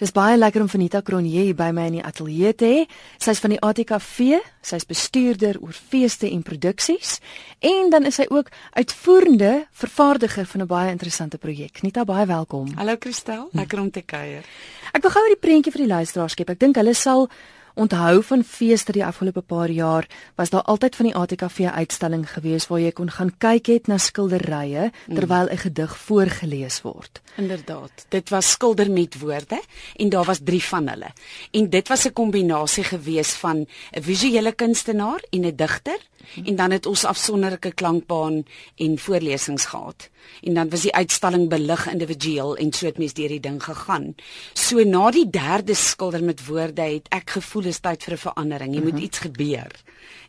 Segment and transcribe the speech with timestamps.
[0.00, 2.76] Dis baie lekker om Vanita Cronje hier by my in die ateljee te hê.
[3.20, 7.18] Sy's van die ATKV, sy's bestuurder oor feeste en produksies
[7.60, 8.48] en dan is sy ook
[8.80, 11.82] uitvoerende vervaardiger van 'n baie interessante projek.
[11.82, 12.72] Nita, baie welkom.
[12.76, 14.44] Hallo Christel, lekker om te kuier.
[14.94, 16.48] Ek wil gou 'n prentjie vir die luisteraars skep.
[16.48, 17.28] Ek dink hulle sal
[17.80, 20.06] onthou van feeste die afgelope paar jaar
[20.36, 23.96] was daar altyd van die ATKV uitstalling gewees waar jy kon gaan kyk het na
[23.98, 27.20] skilderye terwyl 'n gedig voorgeles word.
[27.36, 28.06] Inderdaad.
[28.08, 29.60] Dit was skilder met woorde
[29.96, 31.10] en daar was 3 van hulle.
[31.50, 33.66] En dit was 'n kombinasie gewees van
[33.96, 35.98] 'n visuele kunstenaar en 'n digter
[36.44, 38.44] en dan het ons afsonderlike klankbaan
[38.76, 40.08] en voorlesings gehad.
[40.42, 44.14] En dan was die uitstalling belig individueel en so het mens deur die ding gegaan.
[44.52, 48.74] So na die derde skilder met woorde het ek gevoel is tyd vir 'n verandering.
[48.74, 49.02] Jy moet mhm.
[49.02, 49.70] iets gebeur.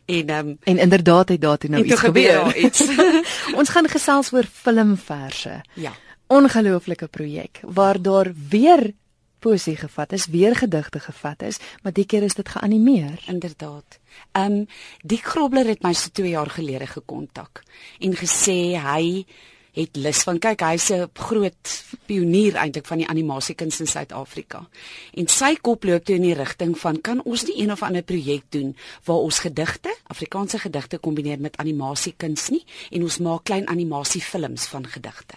[0.04, 2.44] En um, en inderdaad het daar toe nou iets gebeur.
[2.46, 2.88] gebeur iets.
[3.58, 5.62] ons gaan gesels oor filmverse.
[5.74, 5.92] Ja.
[6.26, 8.92] Ongelooflike projek waar daar weer
[9.42, 13.18] poesie gevat is, weer gedigte gevat is, maar die keer is dit geanimeer.
[13.26, 13.98] Inderdaad.
[14.32, 14.66] Ehm um,
[15.02, 17.62] die Grobler het my so 2 jaar gelede gekontak
[18.00, 19.24] en gesê hy
[19.72, 21.68] het lus van kyk hy's 'n groot
[22.06, 24.68] pionier eintlik van die animasiekuns in Suid-Afrika.
[25.14, 28.02] En sy kop loop toe in die rigting van kan ons nie een of ander
[28.02, 33.68] projek doen waar ons gedigte, Afrikaanse gedigte kombineer met animasiekuns nie en ons maak klein
[33.68, 35.34] animasiefilms van gedigte.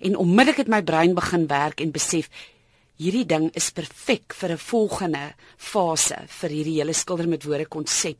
[0.00, 2.30] En onmiddellik het my brein begin werk en besef
[2.98, 8.18] hierdie ding is perfek vir 'n volgende fase vir hierdie hele skilder met woorde konsep.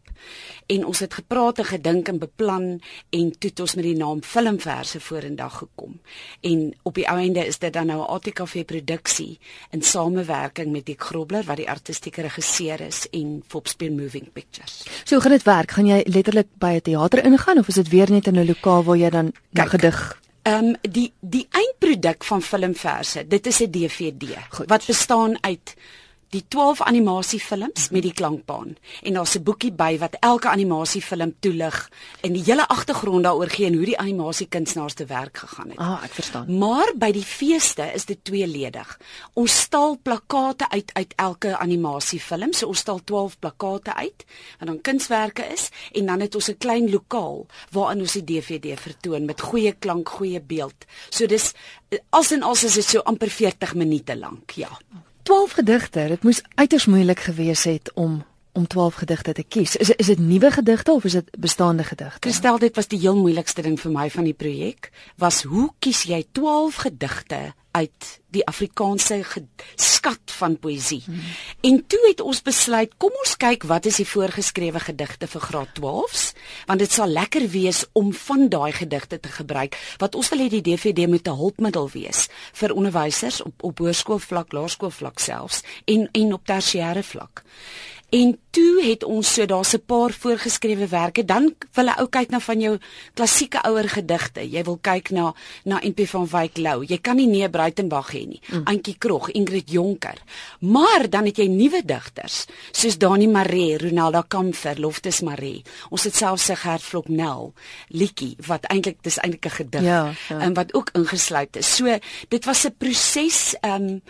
[0.66, 4.22] En ons het gepraat en gedink en beplan en toe het ons met die naam
[4.22, 6.00] filmverse vorendag gekom.
[6.40, 9.38] En op die einde is dit dan nou 'n ATKV produksie
[9.70, 14.84] in samewerking met Dick Grobler wat die artistieke regisseur is en Fopspin Moving Pictures.
[15.04, 15.70] So gaan dit werk?
[15.70, 18.84] Gaan jy letterlik by 'n teater ingaan of is dit weer net in 'n lokaal
[18.84, 23.70] waar jy dan 'n gedig Ehm um, die die eindproduk van filmverse, dit is 'n
[23.70, 24.68] DVD Goed.
[24.68, 25.74] wat bestaan uit
[26.34, 31.90] die 12 animasiefilms met die klankbaan en daar's 'n boekie by wat elke animasiefilm toelig
[32.20, 35.78] en die hele agtergrond daaroor gee en hoe die animasiekunstenaars te werk gegaan het.
[35.78, 36.58] Ah, ek verstaan.
[36.58, 38.98] Maar by die feeste is dit tweeledig.
[39.32, 42.52] Ons stal plakkate uit uit elke animasiefilm.
[42.52, 44.24] So ons stal 12 plakkate uit
[44.58, 48.80] wat dan kunswerke is en dan het ons 'n klein lokaal waarin ons die DVD
[48.80, 50.84] vertoon met goeie klank, goeie beeld.
[51.10, 51.52] So dis
[52.10, 54.78] as en as is dit so amper 40 minute lank, ja.
[55.28, 56.06] 12 gedigte.
[56.08, 59.76] Dit moes uiters moeilik gewees het om om 12 gedigte te kies.
[59.76, 62.28] Is is dit nuwe gedigte of is dit bestaande gedigte?
[62.28, 64.88] Gestel dit was die heel moeilikste ding vir my van die projek
[65.20, 67.42] was hoe kies jy 12 gedigte
[67.78, 69.22] uit die Afrikaanse
[69.80, 71.00] skat van poësie.
[71.06, 71.20] Hmm.
[71.64, 75.72] En toe het ons besluit, kom ons kyk wat is die voorgeskrewe gedigte vir graad
[75.78, 76.24] 12s,
[76.68, 80.50] want dit sal lekker wees om van daai gedigte te gebruik wat ons wil hê
[80.52, 86.32] die DVD moet 'n hulpmiddel wees vir onderwysers op op hoërskoolvlak, laerskoolvlak selfs en en
[86.32, 87.44] op tersiêre vlak.
[88.08, 91.24] En toe het ons so daar's 'n paar voorgeskrewe werke.
[91.24, 92.78] Dan wil 'n ou kyk na van jou
[93.14, 94.50] klassieke ouer gedigte.
[94.50, 96.84] Jy wil kyk na na NP van Wyk Lou.
[96.84, 98.40] Jy kan nie nee Breitenberg hê nie.
[98.46, 98.60] Mm.
[98.64, 100.22] Antjie Krog, Ingrid Jonker.
[100.60, 105.62] Maar dan het jy nuwe digters soos Dani Maree, Ronaldo Kamfer, Loftus Maree.
[105.90, 107.52] Ons het selfs 'n Gert Vloknel
[107.88, 110.38] liedjie wat eintlik dis eintlik 'n gedig ja, ja.
[110.38, 111.76] en wat ook ingesluit is.
[111.76, 111.98] So
[112.28, 114.00] dit was 'n proses um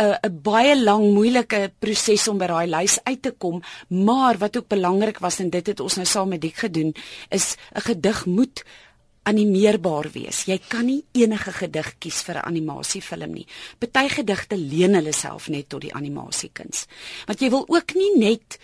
[0.00, 4.56] 'n 'n baie lang moeilike proses om by daai lys uit te kom, maar wat
[4.56, 6.94] ook belangrik was en dit het ons nou saam met Dik gedoen,
[7.28, 8.64] is 'n gedig moet
[9.22, 10.44] animeerbaar wees.
[10.48, 13.46] Jy kan nie enige gedig kies vir 'n animasiefilm nie.
[13.78, 16.86] Party gedigte leen hulle self net tot die animasiekuns.
[17.26, 18.58] Want jy wil ook nie net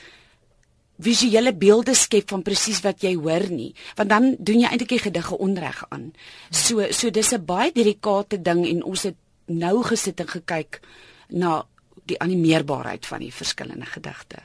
[0.99, 4.99] visuele beelde skep van presies wat jy hoor nie, want dan doen jy eintlik die
[4.99, 6.13] gedige onreg aan.
[6.51, 10.81] So so dis 'n baie delikate ding en ons het nou gesit en gekyk
[11.29, 11.65] na
[12.07, 14.43] die animeerbaarheid van die verskillende gedigte.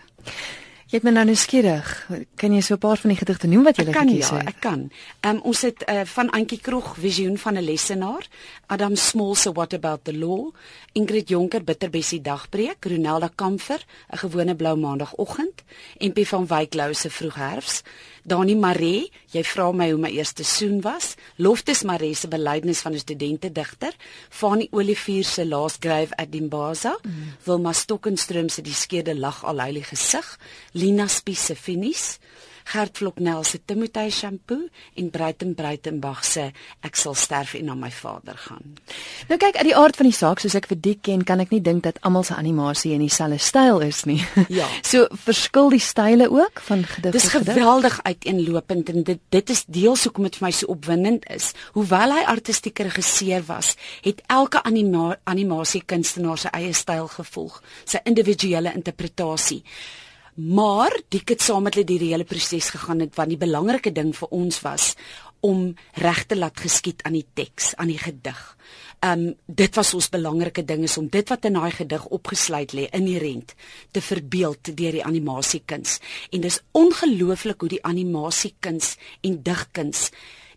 [0.91, 1.90] Jy het my nou nuuskierig.
[2.35, 4.44] Kan jy so 'n paar van die gedigte noem wat jy gelees het?
[4.44, 4.91] Ja, ek kan.
[5.22, 8.28] Ehm um, ons het uh, van Antjie Krog Visioen van 'n lesenaar,
[8.68, 10.51] Adam Small se What About the Law,
[10.91, 15.63] Ingrid Jonker Bitterbessie Dagbreek, Ronelda Kamfer 'n gewone blou maandagooggend,
[16.00, 17.83] MP van Wyk Lou se Vroegherfs,
[18.24, 21.16] Dani Maree, jy vra my hoe my eerste soen was.
[21.38, 23.94] Loftus Maree se belydenis van 'n studente digter,
[24.30, 27.12] Fanie Olivier se Last Grave at Dimbaza, mm.
[27.45, 30.38] Wilma Stokenstroom se Die skeurde lag al heilige gesig,
[30.81, 32.18] Lina Spies se Finies,
[32.72, 36.51] Gert Vloknel se Timothy shampoo en Breiten Breitenbach se
[36.81, 38.75] Ek sal sterf en na my vader gaan.
[39.30, 41.51] Nou kyk, uit die aard van die saak, soos ek vir Dick ken, kan ek
[41.54, 44.19] nie dink dat almal se animasie in dieselfde styl is nie.
[44.51, 44.66] Ja.
[44.83, 50.04] So verskil die style ook van gedig Dis geweldig uiteenlopend en dit dit is deels
[50.07, 51.51] hoekom dit vir my so opwindend is.
[51.78, 58.74] Hoewel hy artistieke regisseur was, het elke anima animasiekunstenaar sy eie styl gevolg, sy individuele
[58.75, 59.62] interpretasie.
[60.36, 64.13] Maar dik het saam met hulle die hele proses gegaan het want die belangrike ding
[64.16, 64.94] vir ons was
[65.42, 68.39] om reg te laat geskied aan die teks, aan die gedig.
[69.01, 72.86] Um dit was ons belangrike ding is om dit wat in daai gedig opgesluit lê
[72.94, 73.56] inherent
[73.92, 75.98] te verbeeld deur die animasiekuns.
[76.31, 80.12] En dis ongelooflik hoe die animasiekuns en digkuns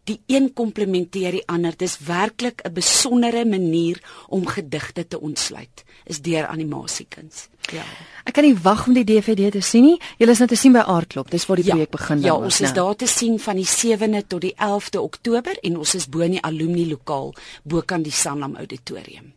[0.05, 1.77] die een komplementeer die ander.
[1.77, 5.85] Dis werklik 'n besondere manier om gedigte te ontsluit.
[6.05, 7.49] Is deur animasiekuns.
[7.73, 7.83] Ja.
[8.25, 10.01] Ek kan nie wag om die DVD te sien nie.
[10.19, 11.31] Julle is nou te sien by Aardklop.
[11.31, 12.75] Dis waar die projek begin Ja, dan ons is né?
[12.75, 16.31] daar te sien van die 7de tot die 11de Oktober en ons is bo in
[16.31, 19.35] die alumni lokaal bo kan die Sanlam auditorium.